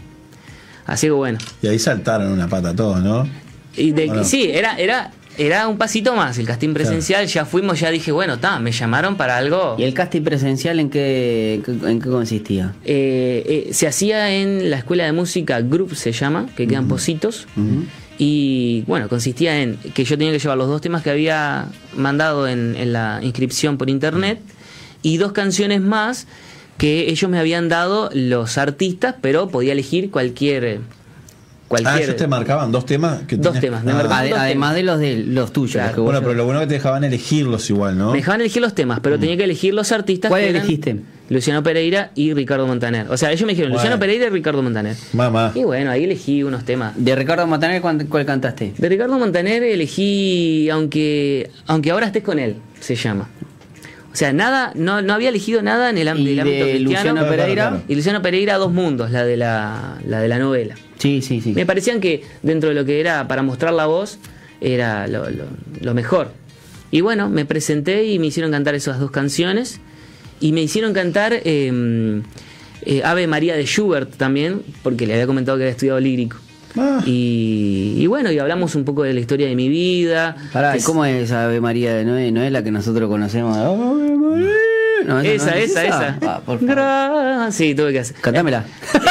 [0.86, 1.40] Así que bueno.
[1.62, 3.28] Y ahí saltaron una pata todos, ¿no?
[3.76, 4.24] Y de, Bueno.
[4.24, 7.26] Sí, era, era, era un pasito más el casting presencial.
[7.28, 9.76] Ya fuimos, ya dije, bueno, está, me llamaron para algo.
[9.78, 12.74] ¿Y el casting presencial en qué, en qué consistía?
[12.86, 17.48] Eh, eh, se hacía en la escuela de música Group, se llama, que quedan Positos.
[18.18, 22.48] Y bueno, consistía en que yo tenía que llevar los dos temas que había mandado
[22.48, 24.40] en, en la inscripción por internet
[25.02, 26.28] y dos canciones más
[26.78, 30.82] que ellos me habían dado los artistas, pero podía elegir cualquier.
[31.86, 33.22] Ah, ellos te marcaban dos temas.
[33.28, 33.96] Que Dos tenías- temas, me Ah.
[33.96, 35.72] marcaban Ade- dos además de los de los tuyos.
[35.74, 35.88] Claro.
[35.88, 38.12] los que vos Bueno, pero lo bueno es que te dejaban elegirlos igual, ¿no?
[38.12, 40.30] Me dejaban elegir los temas, pero tenía que elegir los artistas.
[40.30, 40.98] ¿Cuál que eran elegiste?
[41.30, 43.08] Luciano Pereira y Ricardo Montaner.
[43.10, 43.82] O sea, ellos me dijeron Bueno.
[43.82, 44.96] Luciano Pereira y Ricardo Montaner.
[45.14, 45.52] Mamá.
[45.56, 46.94] Y bueno, ahí elegí unos temas.
[46.98, 48.74] De Ricardo Montaner, ¿cuál, cuál cantaste?
[48.78, 53.30] De Ricardo Montaner elegí aunque aunque ahora estés con él, se llama.
[54.12, 56.72] O sea, nada, no, no había elegido nada en el, am- ¿Y del ámbito de
[56.74, 56.90] cristiano.
[56.92, 57.68] Luciano Claro, Pereira?
[57.70, 60.76] claro, Y Luciano Pereira, Dos Mundos, la de la, la de la novela.
[61.04, 61.52] Sí, sí, sí.
[61.54, 64.18] Me parecían que dentro de lo que era para mostrar la voz,
[64.62, 65.44] era lo, lo-
[65.82, 66.32] lo mejor.
[66.92, 69.82] Y bueno, me presenté y me hicieron cantar esas dos canciones.
[70.40, 72.22] Y me hicieron cantar eh,
[72.86, 76.38] eh, Ave María de Schubert también, porque le había comentado que había estudiado lírico.
[76.78, 77.02] Ah.
[77.06, 80.36] Y, y bueno, y hablamos un poco de la historia de mi vida.
[80.54, 82.32] Pará, ¿y Que- ¿cómo es Ave María de Noé?
[82.32, 83.58] ¿No es la que nosotros conocemos?
[83.58, 84.50] Ave María.
[85.06, 86.18] No, Esa, no es esa, esa.
[86.22, 86.76] Ah, por favor.
[86.76, 88.16] Gra- Sí, tuve que hacer.
[88.22, 88.64] Cantámela.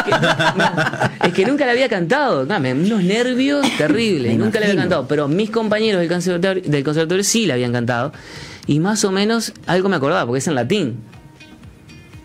[0.06, 4.38] Es que, no, es que nunca la había cantado, no, me- unos nervios terribles, Me
[4.38, 4.82] nunca la había imagino.
[4.82, 8.12] cantado, pero mis compañeros del conservatorio, del conservatorio sí la habían cantado
[8.66, 10.96] y más o menos algo me acordaba porque es en latín.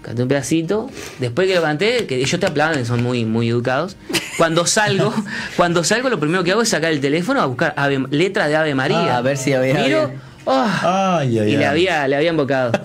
[0.01, 3.98] Canté un pedacito, después que lo canté, que ellos te aplauden, son muy, muy educados.
[4.38, 5.13] Cuando salgo,
[5.58, 8.56] cuando salgo lo primero que hago es sacar el teléfono a buscar ave- letra de
[8.56, 9.15] Ave María.
[9.15, 10.12] Ah, a ver si había Miro.
[10.45, 10.65] ¡oh!
[10.82, 12.71] Ay, ay, y le había, le había embocado.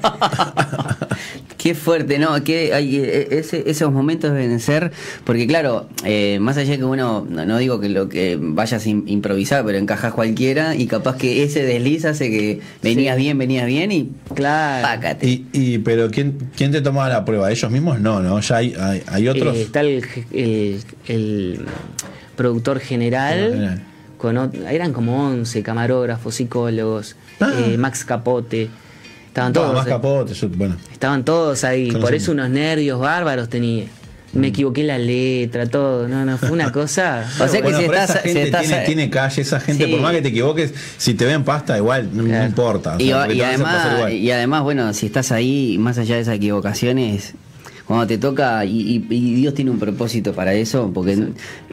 [1.62, 2.42] Qué fuerte, ¿no?
[2.42, 4.90] Que hay, eh, ese- esos momentos deben ser,
[5.22, 8.88] porque claro, eh, más allá que uno, no, no digo que lo que vayas a
[8.88, 13.66] im- improvisar, pero encajas cualquiera y capaz que ese desliz hace que venías bien, venías
[13.66, 14.82] bien y Claro.
[14.88, 15.24] pácate.
[15.28, 17.48] Y, y, pero ¿quién, ¿quién te tomaba la prueba?
[17.52, 18.00] ¿Ellos mismos?
[18.00, 18.40] No, ¿no?
[18.40, 19.56] Ya hay, hay, hay otros.
[19.56, 21.60] Eh, está el, el- el
[22.34, 23.38] productor general.
[23.38, 23.82] Productor general.
[24.18, 27.52] Con, eran como 11 camarógrafos, psicólogos, Ah.
[27.66, 28.68] eh, Max Capote.
[29.32, 29.72] Estaban todos.
[29.74, 30.76] más eh, capote, yo- bueno.
[30.92, 31.90] estaban todos ahí.
[31.90, 33.86] Por eso unos nervios bárbaros tenía.
[34.34, 36.06] Me equivoqué la letra, todo.
[36.08, 37.26] No, no, fue una cosa.
[37.40, 39.86] O sea que Bueno, si estás- esa si gente estás- tiene, tiene calle, esa gente,
[39.86, 39.90] Sí.
[39.90, 42.46] por más que te equivoques, si te ven pasta, igual, no, Claro.
[42.46, 42.96] importa.
[42.96, 47.34] o Y, sea, además, y además, bueno, si estás ahí, más allá de esas equivocaciones,
[47.86, 51.18] cuando te toca, y, y- y Dios tiene un propósito para eso, porque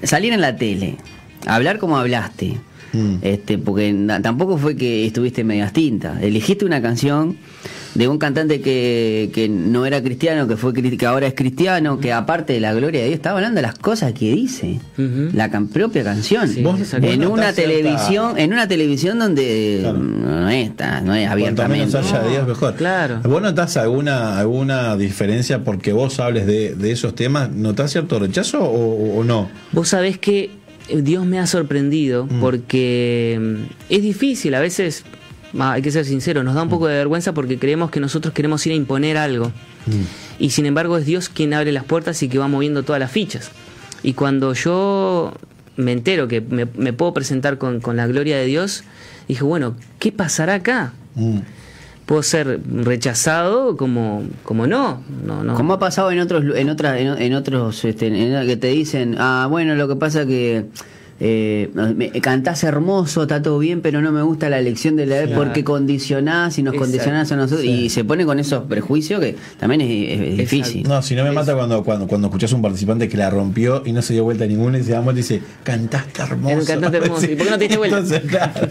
[0.03, 0.97] salir en la tele,
[1.45, 2.57] hablar como hablaste,
[2.93, 3.15] Mm.
[3.21, 7.37] este, porque tampoco fue que estuviste medias tintas, elegiste una canción
[7.95, 12.13] de un cantante que, que no era cristiano, que fue que ahora es cristiano, que
[12.13, 14.79] aparte de la gloria de Dios, estaba hablando de las cosas que dice,
[15.33, 16.47] la can- propia canción.
[16.47, 17.07] Sí, Vos- exacto.
[17.07, 19.97] en una cierta- televisión, en una televisión donde Claro.
[19.97, 21.87] no es, ta- no es abiertamente.
[21.87, 22.75] menos haya Dios, mejor.
[22.75, 23.21] claro.
[23.23, 27.49] ¿Vos notás alguna, alguna diferencia porque vos hables de, de esos temas?
[27.51, 29.49] ¿Notás cierto rechazo o, o no?
[29.71, 30.51] Vos sabés que
[30.95, 35.03] Dios me ha sorprendido porque mm, es difícil, a veces,
[35.57, 38.65] hay que ser sincero, nos da un poco de vergüenza porque creemos que nosotros queremos
[38.65, 39.51] ir a imponer algo.
[40.37, 43.11] Y sin embargo es Dios quien abre las puertas y que va moviendo todas las
[43.11, 43.51] fichas.
[44.03, 45.33] Y cuando yo
[45.75, 48.83] me entero que me, me puedo presentar con, con la gloria de Dios,
[49.27, 50.93] dije, bueno, ¿qué pasará acá?
[51.15, 51.39] Mm.
[52.09, 55.03] Puedo ser rechazado como, como no.
[55.23, 55.53] no, no.
[55.53, 59.15] Como ha pasado en otros, en otras, en, en otros, este, en- que te dicen,
[59.19, 60.65] ah, bueno, lo que pasa que
[61.19, 65.21] eh, me- cantás hermoso, está todo bien, pero no me gusta la elección de la
[65.27, 65.35] Claro.
[65.35, 66.85] porque condicionás y nos Exacto.
[66.91, 70.87] condicionás a nosotros y se pone con esos prejuicios que también es, difícil.
[70.87, 73.91] No, si no me mata cuando, cuando, cuando escuchás un participante que la rompió y
[73.91, 76.65] no se dio vuelta a ninguna y se da vuelta y dice, cantaste hermoso.
[76.65, 77.25] Cantante hermoso.
[77.25, 77.97] ¿Y por qué no te diste vuelta?
[77.99, 78.67] Entonces, claro,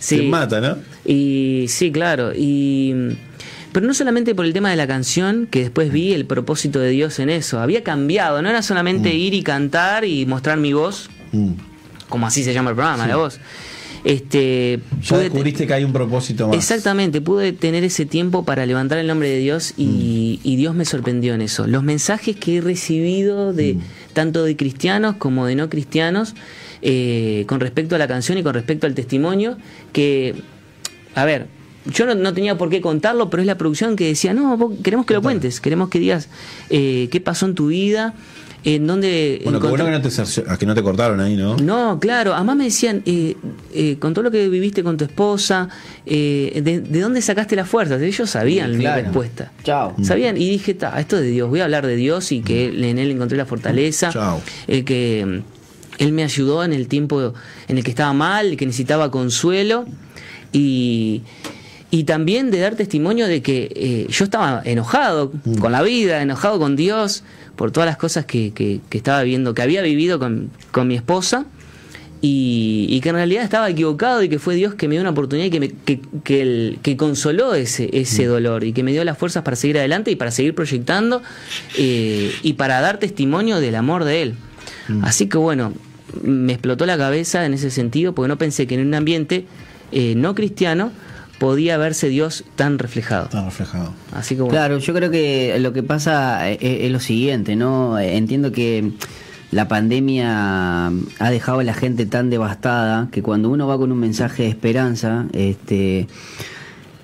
[0.00, 0.16] Sí.
[0.16, 0.76] Te mata, ¿no?
[1.06, 2.32] Y sí, claro.
[2.36, 2.94] Y
[3.72, 6.90] pero no solamente por el tema de la canción, que después vi el propósito de
[6.90, 7.60] Dios en eso.
[7.60, 11.50] Había cambiado, no era solamente ir y cantar y mostrar mi voz, Mm.
[12.08, 13.38] como así se llama el programa, la voz.
[14.02, 16.56] este, Ya pude descubriste que hay un propósito más.
[16.56, 20.48] Exactamente, pude tener ese tiempo para levantar el nombre de Dios y, Mm.
[20.48, 21.66] y Dios me sorprendió en eso.
[21.66, 23.80] Los mensajes que he recibido de Mm.
[24.14, 26.34] tanto de cristianos como de no cristianos
[26.82, 29.56] eh, con respecto a la canción y con respecto al testimonio,
[29.92, 30.34] que,
[31.14, 31.46] a ver,
[31.86, 34.72] yo no, no tenía por qué contarlo, pero es la producción que decía, no, vos
[34.82, 36.28] queremos que lo cuentes, queremos que digas
[36.68, 38.14] eh, qué pasó en tu vida,
[38.62, 39.40] en dónde...
[39.42, 41.56] Bueno, qué bueno que no, te, cercio- que no te cortaron ahí, ¿no?
[41.56, 42.34] no, claro.
[42.34, 43.34] Además me decían, eh,
[43.72, 45.70] eh, con todo lo que viviste con tu esposa,
[46.04, 48.02] eh, de, de dónde sacaste las fuerzas?
[48.02, 49.50] Ellos sabían Sí, mi respuesta.
[49.64, 49.94] Chao.
[50.02, 52.66] Sabían, y dije, "Ta, esto es de Dios, voy a hablar de Dios y que
[52.66, 54.10] él- en él encontré la fortaleza.
[54.12, 54.42] Chao.
[54.68, 55.59] El que mm,
[56.00, 57.32] él me ayudó en el tiempo
[57.68, 59.84] en el que estaba mal, que necesitaba consuelo.
[60.52, 61.22] Y,
[61.92, 66.58] y también de dar testimonio de que eh, yo estaba enojado con la vida, enojado
[66.58, 67.22] con Dios,
[67.56, 70.96] por todas las cosas que, que- que estaba viviendo, que había vivido con, con mi
[70.96, 71.44] esposa.
[72.22, 75.10] Y, y que en realidad estaba equivocado y que fue Dios que me dio una
[75.10, 78.92] oportunidad y que, me- que, que el- que consoló ese, ese dolor y que me
[78.92, 81.22] dio las fuerzas para seguir adelante y para seguir proyectando
[81.78, 84.34] eh, y para dar testimonio del amor de Él.
[85.02, 85.72] Así que bueno,
[86.22, 89.46] me explotó la cabeza en ese sentido porque no pensé que en un ambiente
[89.92, 90.92] eh, no cristiano
[91.38, 93.24] podía verse Dios tan reflejado.
[93.24, 93.92] Está reflejado.
[94.12, 94.52] Así que bueno.
[94.52, 97.98] Claro, yo creo que lo que pasa es, es lo siguiente, ¿no?
[97.98, 98.92] Entiendo que
[99.50, 103.98] la pandemia ha dejado a la gente tan devastada que cuando uno va con un
[103.98, 106.06] mensaje de esperanza, este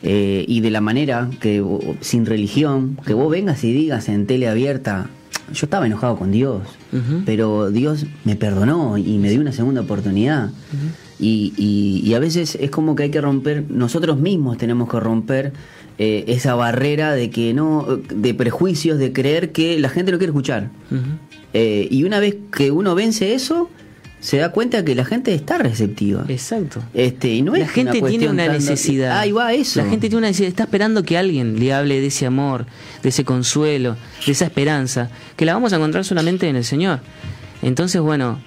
[0.02, 1.64] eh, y de la manera que
[2.00, 5.08] sin religión, que vos vengas y digas en tele abierta,
[5.52, 6.62] yo estaba enojado con Dios,
[7.24, 10.50] pero Dios me perdonó y me dio una segunda oportunidad.
[11.18, 15.00] y, y- y a veces es como que hay que romper, nosotros mismos tenemos que
[15.00, 15.52] romper
[15.98, 20.30] eh, esa barrera de que no, de prejuicios, de creer que la gente no quiere
[20.32, 20.68] escuchar.
[21.54, 23.70] Eh, y una vez que uno vence eso,
[24.26, 26.24] se da cuenta que la gente está receptiva.
[26.26, 26.82] Exacto.
[26.94, 29.20] Este, y no es la gente tiene cuestión una necesidad.
[29.20, 29.80] Ahí va eso.
[29.80, 30.48] La gente tiene una necesidad.
[30.48, 32.66] Está esperando que alguien le hable de ese amor,
[33.04, 36.98] de ese consuelo, de esa esperanza, que la vamos a encontrar solamente en el Señor.
[37.62, 38.40] Entonces, bueno,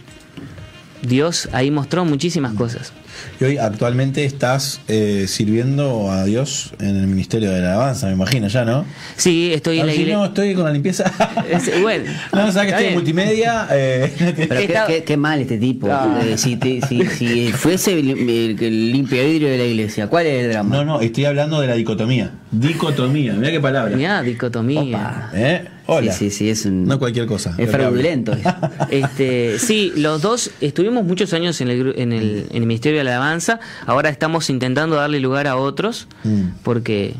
[1.01, 2.91] Dios ahí mostró muchísimas cosas.
[3.39, 8.13] Y hoy actualmente estás eh, sirviendo a Dios en el Ministerio de la Alabanza, me
[8.13, 8.85] imagino, ya, ¿no?
[9.15, 10.15] Sí, estoy en Ah, la iglesia.
[10.17, 11.11] no, estoy con la limpieza.
[11.49, 13.67] Es- bueno, no, sabes que está estoy en multimedia.
[13.71, 15.87] eh, Pero qué, Está- qué- qué mal este tipo.
[15.91, 16.19] Ah.
[16.25, 20.25] Eh, si, te- si, si fuese el, el, el limpia vidrio de la iglesia, ¿cuál
[20.25, 20.75] es el drama?
[20.77, 22.31] no, no, estoy hablando de la dicotomía.
[22.51, 23.95] Dicotomía, mira qué palabra.
[23.95, 24.81] Mirá, dicotomía.
[24.81, 25.29] Opa.
[25.33, 25.63] ¿Eh?
[25.91, 26.11] Hola.
[26.11, 26.85] Sí, sí, sí, es un.
[26.85, 27.53] No cualquier cosa.
[27.57, 28.33] Es fraudulento.
[28.33, 28.39] es.
[28.89, 33.03] Este, sí, los dos estuvimos muchos años en el, en el, en el Ministerio de
[33.03, 33.59] la Alabanza.
[33.85, 36.49] Ahora estamos intentando darle lugar a otros Mm.
[36.63, 37.13] porque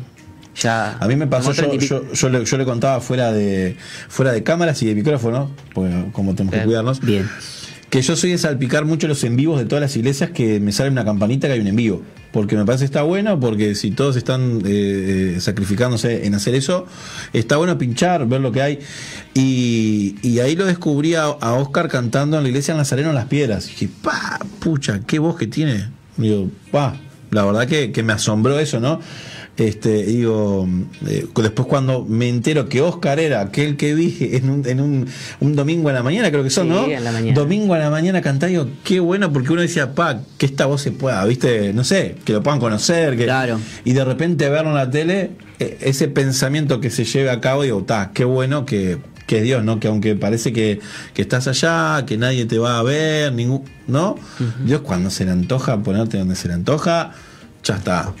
[0.56, 0.96] ya.
[0.98, 3.32] A mí me pasó, yo, 30 y pico- yo, yo le, yo le contaba fuera
[3.32, 3.76] de,
[4.08, 6.66] fuera de cámaras y de micrófono, porque como tenemos que Bien.
[6.66, 7.28] cuidarnos, Bien.
[7.88, 10.72] que yo soy de salpicar mucho los en vivos de todas las iglesias que me
[10.72, 12.02] sale una campanita que hay un en vivo.
[12.32, 16.54] Porque me parece que está bueno, porque si todos están eh, eh, sacrificándose en hacer
[16.54, 16.86] eso,
[17.32, 18.78] está bueno pinchar, ver lo que hay.
[19.34, 23.26] Y, y ahí lo descubrí a, Oscar cantando en la iglesia en Nazareno en las
[23.26, 23.66] Piedras.
[23.66, 25.88] Y dije, pa, pucha, qué voz que tiene.
[26.16, 26.96] Digo, pa,
[27.30, 29.00] la verdad que me asombró eso, ¿no?
[29.60, 30.66] Este, digo,
[31.06, 35.06] eh, después cuando me entero que Oscar era aquel que vi en un, en un,
[35.40, 36.86] un domingo a la mañana, creo que son, Sí, ¿no?
[36.86, 37.38] en la mañana.
[37.38, 40.80] Domingo a la mañana cantar, digo, qué bueno, porque uno decía, pa, que esta voz
[40.80, 43.60] se pueda, viste, no sé, que lo puedan conocer, que, Claro.
[43.84, 47.62] y de repente verlo en la tele, eh, ese pensamiento que se lleve a cabo,
[47.62, 48.96] digo, ta, qué bueno que,
[49.26, 49.78] que es Dios, ¿no?
[49.78, 50.80] Que aunque parece que,
[51.12, 54.16] que estás allá, que nadie te va a ver, ningún, ¿no?
[54.64, 57.12] Dios cuando se le antoja ponerte donde se le antoja,
[57.62, 58.14] ya está.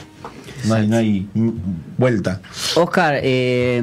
[0.66, 1.26] No hay, no hay
[1.98, 2.40] vuelta.
[2.76, 3.80] Oscar, eh,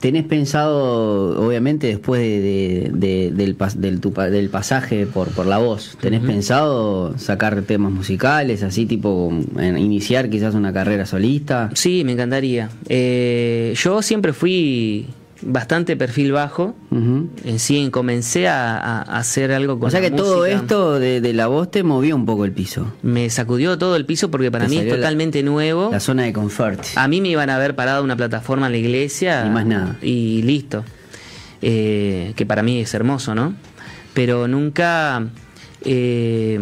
[0.00, 5.28] ¿tenés pensado, obviamente, después de, de- de- del, pas- del, tu pa- del pasaje por,
[5.28, 11.04] por la voz, ¿tenés pensado sacar temas musicales, así tipo en- iniciar quizás una carrera
[11.06, 11.70] solista?
[11.74, 12.70] Sí, me encantaría.
[12.88, 15.06] Eh, yo siempre fui
[15.42, 16.74] bastante perfil bajo.
[16.90, 21.32] En sí, comencé a, hacer algo con O sea la que todo esto de, de
[21.32, 24.64] la voz te movió un poco el piso, Me sacudió todo el piso porque para
[24.66, 25.90] Te mí es la- totalmente nuevo.
[25.92, 26.84] la zona de confort.
[26.96, 29.44] A mí me iban a ver parado una plataforma en la iglesia.
[29.46, 29.96] Y más nada.
[30.02, 30.84] Y listo.
[31.62, 33.54] Eh, que para mí es hermoso, ¿no?
[34.14, 35.22] Pero nunca
[35.84, 36.58] eh,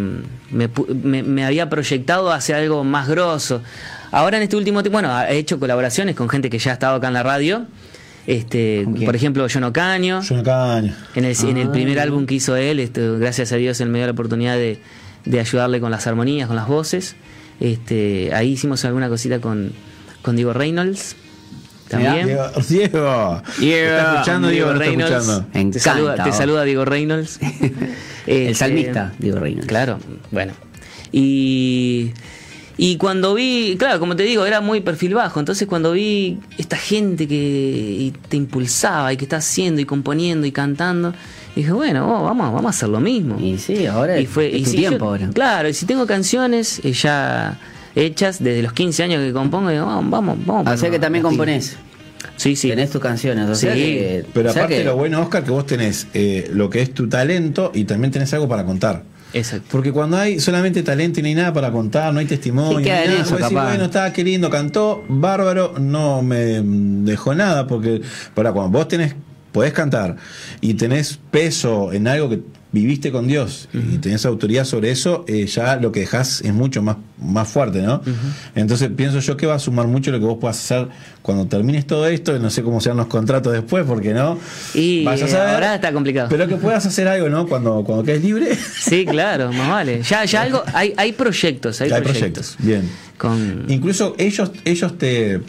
[0.51, 0.69] me,
[1.03, 3.63] me- me había proyectado hacia algo más grosso.
[4.11, 6.97] Ahora en este último tiempo, bueno, he hecho colaboraciones con gente que ya ha estado
[6.97, 7.67] acá en la radio.
[8.29, 10.21] Este, por ejemplo, John Ocaño.
[10.21, 10.95] Yo no caño.
[11.15, 11.73] En el, en el Ah.
[11.73, 14.79] primer álbum que hizo él, este, gracias a Dios él me dio la oportunidad de,
[15.25, 17.17] de ayudarle con las armonías, con las voces.
[17.59, 19.73] Este, ahí hicimos alguna cosita con,
[20.21, 21.17] con Diego Reynolds.
[21.89, 22.27] También.
[22.27, 23.43] Diego, Diego.
[23.59, 23.89] Diego.
[23.97, 24.73] ¿Está escuchando, Diego?
[24.75, 25.11] no Reynolds.
[25.29, 25.71] escuchando?
[25.73, 26.37] Te saluda, te vos.
[26.37, 27.41] saluda Diego Reynolds.
[28.27, 29.67] El Este, salmista, Diego Reynolds.
[29.67, 29.99] Claro,
[30.31, 30.53] bueno.
[31.13, 32.13] Y,
[32.81, 35.39] y cuando vi, claro, como te digo, era muy perfil bajo.
[35.41, 40.53] Entonces cuando vi esta gente que te impulsaba y que está haciendo y componiendo y
[40.53, 41.13] cantando,
[41.57, 43.37] dije, bueno, oh, vamos, vamos a hacer lo mismo.
[43.41, 45.29] Y sí, ahora y fue, es y tu si tiempo yo- ahora.
[45.35, 47.59] Claro, y si tengo canciones eh, ya
[47.97, 50.39] hechas desde los 15 años que compongo, digo, vamos, vamos.
[50.47, 51.77] vamos O sea que también componés.
[52.37, 52.69] Sí, sí.
[52.69, 53.49] Tenés tus canciones.
[53.49, 56.07] O sea Sí, que, Pero o sea aparte que- lo bueno, Oscar, que vos tenés
[56.15, 59.03] eh, lo que es tu talento y también tenés algo para contar.
[59.33, 59.67] Exacto.
[59.71, 62.85] Porque cuando hay solamente talento y no hay nada para contar, no hay testimonio, Sí,
[62.85, 63.69] queda no hay en nada, eso, capaz.
[63.69, 68.01] bueno, está, qué lindo, cantó, bárbaro, no me dejó nada, porque
[68.35, 69.15] para cuando vos tenés,
[69.53, 70.17] podés cantar
[70.61, 75.47] y tenés peso en algo que viviste con Dios y tenés autoridad sobre eso, eh,
[75.47, 78.03] ya lo que dejás es mucho más, más fuerte, ¿no?
[78.55, 80.89] Entonces pienso yo que va a sumar mucho lo que vos puedas hacer
[81.23, 84.39] cuando termines todo esto, y no sé cómo sean los contratos después, porque no.
[84.75, 86.29] Y Vas a saber, ahora está complicado.
[86.29, 87.47] Pero que puedas hacer algo, ¿no?
[87.47, 88.55] Cuando, cuando quedes libre.
[88.55, 90.03] Sí, claro, más vale.
[90.03, 92.57] Ya, ya algo, hay, hay proyectos, hay, Ya hay proyectos.
[92.57, 92.83] proyectos.
[92.85, 93.09] Bien.
[93.17, 95.41] Con, Incluso ellos, ellos te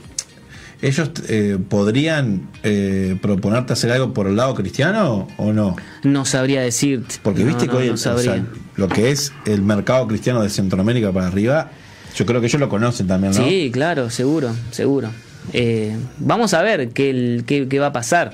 [0.82, 5.76] ellos eh, podrían eh, proponerte hacer algo por el lado cristiano o no?
[6.04, 7.16] no sabría decirte.
[7.22, 8.46] Porque viste no, que hoy no o sea, sabría.
[8.76, 11.72] lo que es el mercado cristiano de Centroamérica para arriba,
[12.16, 13.44] yo creo que ellos lo conocen también, ¿no?
[13.44, 15.10] Sí, claro, seguro, seguro.
[15.52, 18.34] Eh, vamos a ver qué, qué, qué va a pasar.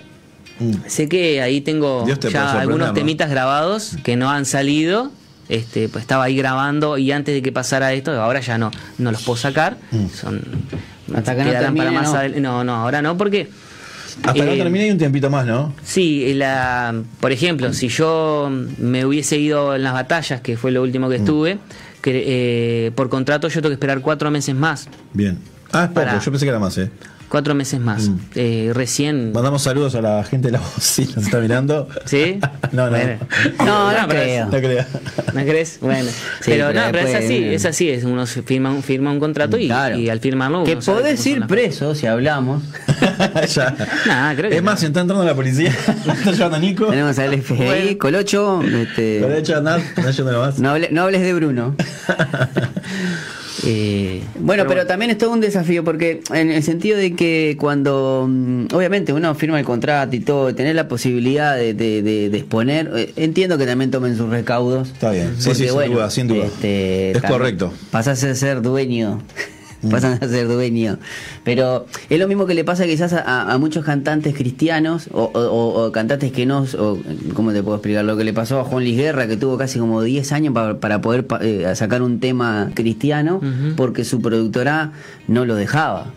[0.60, 0.74] Mm.
[0.88, 2.94] Sé que ahí tengo te ya algunos ¿no?
[2.94, 5.12] temitas grabados que no han salido.
[5.48, 9.12] Este, pues estaba ahí grabando y antes de que pasara esto, ahora ya no, no
[9.12, 9.78] los puedo sacar.
[9.92, 10.08] Mm.
[10.08, 10.42] Son
[11.14, 12.20] Hasta que no para más no.
[12.20, 13.48] adel- no, no, ahora no, porque
[14.24, 15.74] Hasta que no Eh, termine hay un tiempito más, ¿no?
[15.84, 20.82] Sí, la, por ejemplo, si yo me hubiese ido en las batallas, que fue lo
[20.82, 21.10] último Mm.
[21.10, 21.58] que estuve,
[22.02, 22.24] que,
[22.88, 24.88] eh, por contrato yo tengo que esperar cuatro meses más.
[25.14, 25.38] Bien.
[25.74, 26.90] Ah, es poco, Para- yo pensé que era más, ¿eh?
[27.36, 28.08] Cuatro meses más.
[28.08, 28.18] Mm.
[28.36, 29.34] Eh, recién.
[29.34, 31.90] Mandamos saludos a la gente de la voz, sí, nos está mirando.
[32.06, 32.40] ¿Sí?
[32.72, 32.92] no, no.
[32.92, 33.18] Bueno.
[33.60, 34.46] No, no pero creo.
[34.46, 34.86] No creo.
[35.34, 35.78] ¿No crees?
[35.82, 36.10] Bueno.
[36.10, 37.90] Sí, pero, pero no, pero es así, es así.
[37.90, 39.98] Es uno se firma, un- firma un contrato y, Claro.
[39.98, 40.64] y al firmarlo.
[40.64, 42.64] Que podés ir preso si hablamos.
[43.54, 43.76] ya.
[44.08, 44.80] Nah, creo que es más, no.
[44.80, 45.76] si está entrando la policía,
[46.08, 46.86] está llevando a Nico.
[46.86, 47.98] Tenemos al FBI, Bueno.
[48.00, 48.62] Colocho.
[48.64, 50.58] este, Lo de hecho andar, no más.
[50.60, 51.76] no, hable- no hables de Bruno.
[53.64, 58.26] Eh, Bueno, pero, también es todo un desafío porque en el sentido de que cuando
[58.30, 62.38] mm, obviamente uno firma el contrato y todo, tener la posibilidad de, de- de- de
[62.38, 64.90] exponer, eh, entiendo que también tomen sus recaudos.
[64.90, 66.46] Está bien, sí, Porque, sí, sin bueno, duda, sin duda.
[66.46, 67.74] este, Es correcto.
[67.92, 69.22] Pasás a ser dueño.
[69.92, 70.98] Pasan a ser dueño.
[71.44, 75.92] Pero es lo mismo que le pasa quizás a, a muchos cantantes cristianos o, o-
[75.92, 76.66] cantantes que no.
[76.80, 76.98] O,
[77.34, 78.04] ¿Cómo te puedo explicar?
[78.06, 80.80] Lo que le pasó a Juan Luis Guerra, que tuvo casi como 10 años para,
[80.80, 83.40] para poder pa- eh, sacar un tema cristiano
[83.76, 84.92] porque su productora
[85.28, 86.08] no lo dejaba.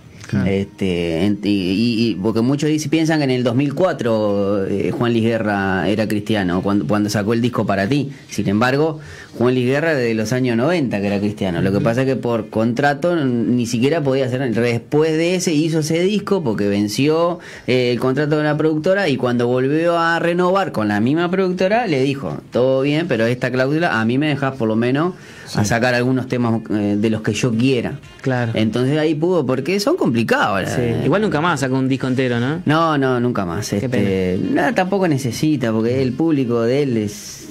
[0.47, 5.89] Este, y, y- porque muchos dicen, piensan que en el 2004 eh, Juan Luis Guerra
[5.89, 8.11] era cristiano cuando, cuando sacó el disco para ti.
[8.29, 9.01] Sin embargo,
[9.37, 11.63] Juan Luis Guerra desde los años 90 que era cristiano.
[11.63, 14.39] Lo que pasa es que por contrato ni siquiera podía hacer.
[14.55, 19.17] Después de ese hizo ese disco porque venció eh, el contrato de la productora y
[19.17, 24.01] cuando volvió a renovar con la misma productora le dijo, todo bien, pero esta cláusula
[24.01, 25.15] a mí me dejas por lo menos
[25.55, 27.99] a sacar algunos temas eh, de los que yo quiera.
[28.21, 28.53] Claro.
[28.55, 30.69] Entonces ahí pudo, porque son complicados.
[31.05, 32.63] Igual nunca más sacó un disco entero, ¿no?
[32.67, 33.73] No, no, nunca más.
[33.73, 37.47] Este, nada, tampoco necesita, porque el público de él es.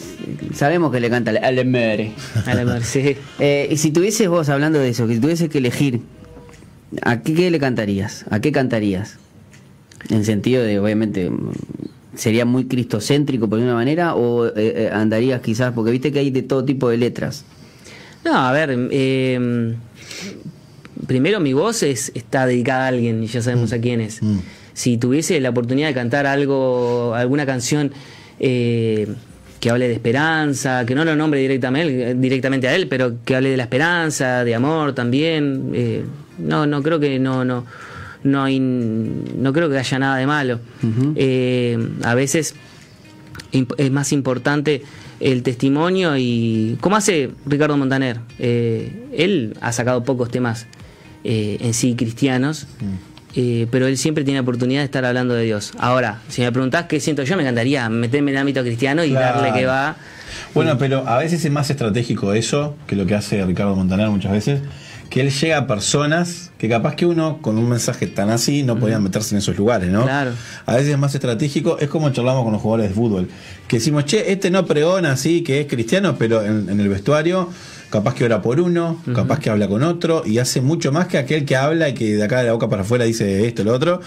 [0.54, 2.12] Sabemos que le canta a la mere.
[2.46, 3.16] A la mar, sí.
[3.40, 6.02] Eh, y si tuvieses vos, hablando de eso, que si tuvieses que elegir,
[7.04, 8.26] ¿a qué, qué le cantarías?
[8.30, 9.18] ¿A qué cantarías?
[10.10, 11.30] En sentido de, obviamente,
[12.16, 16.42] sería muy cristocéntrico por una manera, o eh, andarías quizás, porque viste que hay de
[16.42, 17.46] todo tipo de letras.
[18.24, 19.76] No, a ver, eh,
[21.08, 24.22] primero mi voz es, está dedicada a alguien y ya sabemos a quién es.
[24.22, 24.40] Mm.
[24.74, 27.92] Si tuviese la oportunidad de cantar algo, alguna canción
[28.40, 29.08] eh,
[29.60, 33.50] que hable de esperanza, que no lo nombre directamente, directamente a él, pero que hable
[33.50, 36.04] de la esperanza, de amor también, eh,
[36.38, 37.66] no, no creo que no, no,
[38.24, 40.60] no hay, no creo que haya nada de malo.
[41.16, 42.54] Eh, a veces
[43.52, 44.84] es más importante
[45.20, 48.20] el testimonio y como hace Ricardo Montaner.
[48.40, 50.68] Eh, él ha sacado pocos temas
[51.24, 52.68] eh, en sí cristianos
[53.36, 55.74] eh, pero él siempre tiene oportunidad de estar hablando de Dios.
[55.78, 59.12] Ahora si me preguntás qué siento yo me encantaría meterme en el ámbito cristiano y
[59.12, 59.42] Claro.
[59.42, 59.96] darle que va.
[60.56, 64.32] Bueno, pero a veces es más estratégico eso que lo que hace Ricardo Montaner muchas
[64.32, 64.62] veces,
[65.18, 68.78] que él llega a personas que capaz que uno con un mensaje tan así no
[68.78, 70.04] podía meterse en esos lugares, ¿no?
[70.04, 70.30] Claro.
[70.68, 73.28] A veces es más estratégico, es como charlamos con los jugadores de fútbol,
[73.68, 77.50] que decimos, che, este no pregona así, que es cristiano, pero en, en el vestuario
[77.90, 81.18] capaz que ora por uno, capaz que habla con otro y hace mucho más que
[81.18, 83.74] aquel que habla y que de acá de la boca para afuera dice esto, lo
[83.74, 84.02] otro,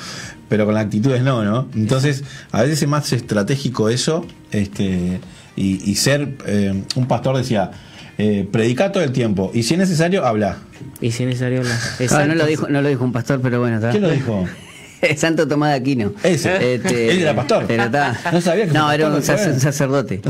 [0.48, 1.66] pero con las actitudes no, ¿no?
[1.74, 5.18] Entonces, a veces es más estratégico eso, este,
[5.56, 7.72] y, y ser, eh, un pastor decía,
[8.20, 9.50] eh, predicá todo el tiempo.
[9.54, 10.58] Y si es necesario, habla.
[11.00, 11.78] Y si es necesario hablar.
[12.10, 13.80] Ah, no lo dijo, no lo dijo un pastor, pero bueno.
[13.90, 14.46] ¿Quién lo dijo?
[15.16, 16.12] Santo Tomás de Aquino.
[16.22, 16.74] Ese.
[16.74, 17.64] Él era pastor.
[17.66, 18.18] Pero está.
[18.32, 20.20] No sabía que No, era un sac- sacerdote.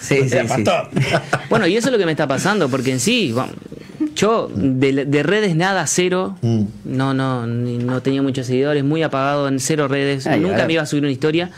[0.00, 0.48] Sí, Era sí.
[0.48, 0.88] pastor.
[1.48, 3.52] Bueno, y eso es lo que me está pasando, porque en sí, bueno,
[4.20, 6.36] yo de, de redes nada, cero.
[6.42, 6.62] Mm.
[6.84, 10.26] No, no, ni- no tenía muchos seguidores, muy apagado en cero redes.
[10.26, 11.50] Ay, Nunca me iba a subir una historia.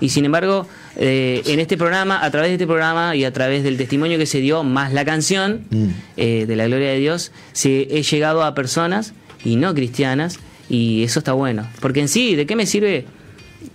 [0.00, 3.62] Y sin embargo, eh, en este programa, a través de este programa y a través
[3.64, 5.86] del testimonio que se dio, más la canción Mm.
[6.16, 9.12] eh, de la gloria de Dios, se, he llegado a personas
[9.44, 10.38] y no cristianas.
[10.68, 11.66] Y eso está bueno.
[11.80, 13.06] Porque en sí, ¿de qué me sirve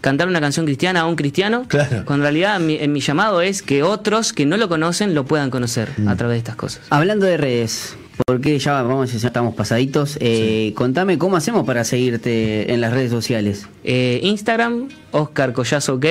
[0.01, 1.65] cantar una canción cristiana a un cristiano?
[1.67, 2.03] Claro.
[2.05, 5.25] Cuando en realidad mi, en mi llamado es que otros que no lo conocen lo
[5.25, 6.07] puedan conocer Mm.
[6.09, 6.81] a través de estas cosas.
[6.89, 7.95] Hablando de redes,
[8.25, 10.17] porque ya vamos, ya estamos pasaditos.
[10.19, 13.67] eh, Contame cómo hacemos para seguirte en las redes sociales.
[13.83, 16.05] Eh, Instagram, Oscar Collazo OK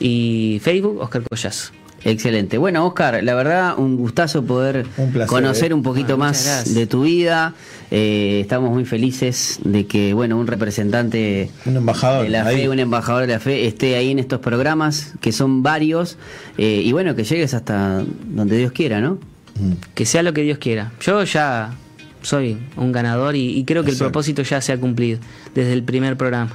[0.00, 1.72] y Facebook, Oscar Collazo.
[2.04, 2.58] Excelente.
[2.58, 5.74] Bueno, Oscar, la verdad, un gustazo poder Un placer, conocer eh.
[5.74, 6.74] un poquito Bueno, muchas más gracias.
[6.76, 7.54] de tu vida.
[7.90, 12.56] Eh, estamos muy felices de que, bueno, un representante Un embajador, de la ahí.
[12.58, 16.18] fe, un embajador de la fe, esté ahí en estos programas, que son varios,
[16.56, 19.18] eh, y bueno, que llegues hasta donde Dios quiera, ¿no?
[19.58, 19.72] Mm.
[19.94, 20.92] Que sea lo que Dios quiera.
[21.00, 21.74] Yo ya
[22.22, 25.20] soy un ganador y, y creo que el propósito ya se ha cumplido
[25.54, 26.50] desde el primer programa.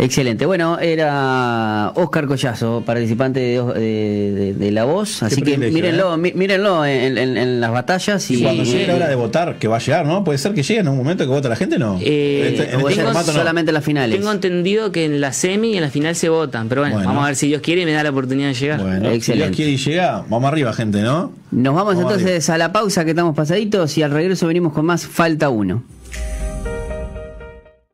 [0.00, 0.46] Excelente.
[0.46, 5.24] Bueno, era Oscar Collazo, participante de, de- de- de La Voz.
[5.24, 8.30] Así que mírenlo, mí- mírenlo en, en- en las batallas.
[8.30, 10.22] Y, Y cuando llegue eh, la hora de votar, que va a llegar, ¿no?
[10.22, 11.98] Puede ser que llegue en un momento que vota la gente, ¿no?
[12.00, 13.38] Eh, Este- en o este ya formato no.
[13.40, 14.16] solamente las finales.
[14.16, 17.08] Tengo entendido que en la semi y en la final se votan, pero bueno, Bueno.
[17.08, 18.80] vamos a ver si Dios quiere y me da la oportunidad de llegar.
[18.80, 19.32] Bueno, si.
[19.32, 21.32] Dios quiere y llega, vamos arriba, gente, ¿no?
[21.50, 24.86] Nos vamos Vamos entonces a la pausa que estamos pasaditos y al regreso venimos con
[24.86, 25.82] más Falta Uno.